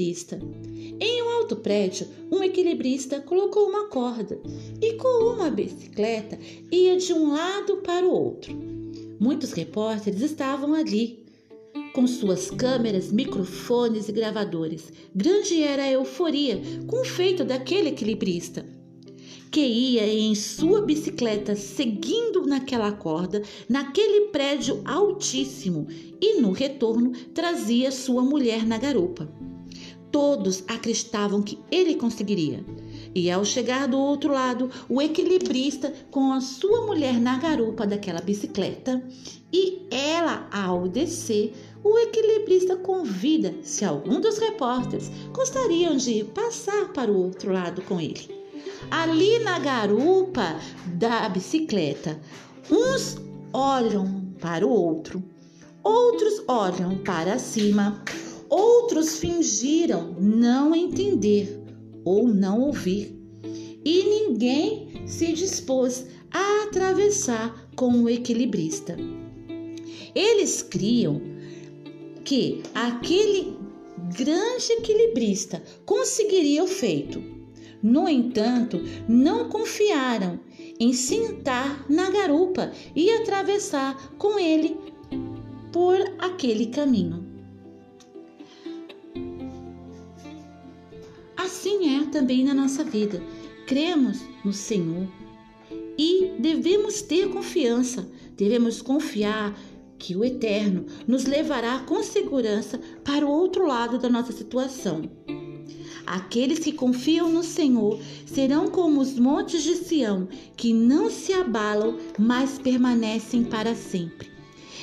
equilibrista. 0.00 0.40
Em 0.98 1.22
um 1.22 1.28
alto 1.28 1.56
prédio, 1.56 2.06
um 2.30 2.42
equilibrista 2.42 3.20
colocou 3.20 3.68
uma 3.68 3.88
corda 3.88 4.40
e 4.80 4.94
com 4.94 5.34
uma 5.34 5.50
bicicleta 5.50 6.38
ia 6.72 6.96
de 6.96 7.12
um 7.12 7.32
lado 7.32 7.78
para 7.78 8.06
o 8.06 8.10
outro. 8.10 8.56
Muitos 9.18 9.52
repórteres 9.52 10.22
estavam 10.22 10.74
ali, 10.74 11.22
com 11.92 12.06
suas 12.06 12.50
câmeras, 12.50 13.12
microfones 13.12 14.08
e 14.08 14.12
gravadores. 14.12 14.90
Grande 15.14 15.62
era 15.62 15.82
a 15.82 15.90
euforia 15.90 16.60
com 16.86 17.00
o 17.00 17.04
feito 17.04 17.44
daquele 17.44 17.90
equilibrista 17.90 18.64
que 19.50 19.60
ia 19.60 20.06
em 20.06 20.32
sua 20.34 20.80
bicicleta 20.80 21.56
seguindo 21.56 22.46
naquela 22.46 22.92
corda, 22.92 23.42
naquele 23.68 24.28
prédio 24.28 24.80
altíssimo, 24.84 25.88
e 26.20 26.40
no 26.40 26.52
retorno 26.52 27.10
trazia 27.34 27.90
sua 27.90 28.22
mulher 28.22 28.64
na 28.64 28.78
garupa. 28.78 29.28
Todos 30.10 30.64
acreditavam 30.66 31.42
que 31.42 31.58
ele 31.70 31.94
conseguiria. 31.94 32.64
E 33.14 33.30
ao 33.30 33.44
chegar 33.44 33.88
do 33.88 33.98
outro 33.98 34.32
lado, 34.32 34.70
o 34.88 35.00
equilibrista 35.00 35.92
com 36.10 36.32
a 36.32 36.40
sua 36.40 36.86
mulher 36.86 37.20
na 37.20 37.38
garupa 37.38 37.86
daquela 37.86 38.20
bicicleta 38.20 39.02
e 39.52 39.86
ela 39.90 40.48
ao 40.52 40.88
descer, 40.88 41.52
o 41.82 41.98
equilibrista 41.98 42.76
convida 42.76 43.54
se 43.62 43.84
algum 43.84 44.20
dos 44.20 44.38
repórteres 44.38 45.10
gostariam 45.32 45.96
de 45.96 46.24
passar 46.24 46.92
para 46.92 47.10
o 47.10 47.24
outro 47.24 47.52
lado 47.52 47.82
com 47.82 48.00
ele 48.00 48.40
ali 48.90 49.38
na 49.40 49.58
garupa 49.58 50.56
da 50.86 51.28
bicicleta. 51.28 52.20
Uns 52.70 53.16
olham 53.52 54.32
para 54.40 54.66
o 54.66 54.70
outro, 54.70 55.22
outros 55.82 56.42
olham 56.46 56.98
para 56.98 57.38
cima, 57.38 58.02
outros 58.50 59.18
fingiram 59.18 60.14
não 60.18 60.74
entender 60.74 61.62
ou 62.04 62.26
não 62.26 62.60
ouvir. 62.60 63.16
E 63.84 64.02
ninguém 64.02 65.06
se 65.06 65.32
dispôs 65.32 66.06
a 66.30 66.64
atravessar 66.64 67.70
com 67.76 68.02
o 68.02 68.10
equilibrista. 68.10 68.96
Eles 70.14 70.62
criam 70.62 71.22
que 72.24 72.62
aquele 72.74 73.56
grande 74.16 74.72
equilibrista 74.72 75.62
conseguiria 75.86 76.62
o 76.62 76.66
feito 76.66 77.40
no 77.82 78.06
entanto, 78.06 78.78
não 79.08 79.48
confiaram 79.48 80.38
em 80.78 80.92
sentar 80.92 81.86
na 81.88 82.10
garupa 82.10 82.72
e 82.94 83.10
atravessar 83.10 84.14
com 84.18 84.38
ele 84.38 84.76
por 85.72 85.96
aquele 86.18 86.66
caminho. 86.66 87.29
Assim 91.42 91.96
é 91.96 92.04
também 92.04 92.44
na 92.44 92.52
nossa 92.52 92.84
vida. 92.84 93.22
Cremos 93.66 94.20
no 94.44 94.52
Senhor 94.52 95.08
e 95.96 96.32
devemos 96.38 97.00
ter 97.00 97.30
confiança, 97.30 98.06
devemos 98.36 98.82
confiar 98.82 99.58
que 99.98 100.14
o 100.14 100.22
Eterno 100.22 100.84
nos 101.08 101.24
levará 101.24 101.78
com 101.78 102.02
segurança 102.02 102.78
para 103.02 103.24
o 103.24 103.30
outro 103.30 103.66
lado 103.66 103.98
da 103.98 104.10
nossa 104.10 104.32
situação. 104.32 105.00
Aqueles 106.04 106.58
que 106.58 106.72
confiam 106.72 107.32
no 107.32 107.42
Senhor 107.42 107.98
serão 108.26 108.68
como 108.68 109.00
os 109.00 109.18
montes 109.18 109.62
de 109.62 109.76
Sião, 109.76 110.28
que 110.58 110.74
não 110.74 111.08
se 111.08 111.32
abalam, 111.32 111.96
mas 112.18 112.58
permanecem 112.58 113.44
para 113.44 113.74
sempre. 113.74 114.28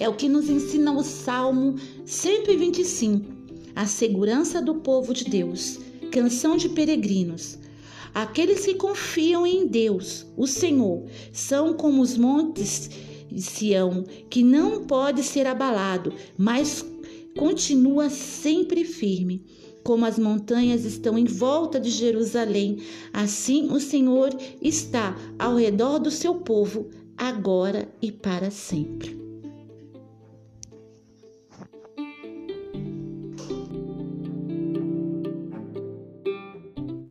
É 0.00 0.08
o 0.08 0.14
que 0.14 0.28
nos 0.28 0.50
ensina 0.50 0.90
o 0.90 1.04
Salmo 1.04 1.76
125, 2.04 3.24
a 3.76 3.86
segurança 3.86 4.60
do 4.60 4.76
povo 4.76 5.14
de 5.14 5.24
Deus, 5.24 5.78
canção 6.10 6.56
de 6.56 6.68
peregrinos. 6.68 7.58
Aqueles 8.12 8.64
que 8.64 8.74
confiam 8.74 9.46
em 9.46 9.66
Deus, 9.66 10.26
o 10.36 10.46
Senhor, 10.46 11.04
são 11.32 11.72
como 11.74 12.02
os 12.02 12.16
montes 12.16 12.90
de 13.30 13.40
Sião, 13.40 14.04
que 14.28 14.42
não 14.42 14.84
pode 14.84 15.22
ser 15.22 15.46
abalado, 15.46 16.12
mas 16.36 16.84
continua 17.38 18.10
sempre 18.10 18.84
firme. 18.84 19.44
Como 19.84 20.04
as 20.04 20.18
montanhas 20.18 20.84
estão 20.84 21.16
em 21.16 21.24
volta 21.24 21.80
de 21.80 21.88
Jerusalém, 21.88 22.78
assim 23.12 23.72
o 23.72 23.80
Senhor 23.80 24.36
está 24.60 25.16
ao 25.38 25.56
redor 25.56 25.98
do 25.98 26.10
seu 26.10 26.34
povo, 26.34 26.90
agora 27.16 27.88
e 28.02 28.12
para 28.12 28.50
sempre. 28.50 29.29